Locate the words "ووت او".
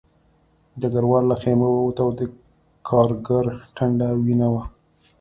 1.71-2.09